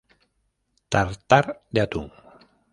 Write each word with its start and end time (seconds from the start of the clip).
Tartar 0.91 1.47
de 1.73 1.79
atún. 1.85 2.07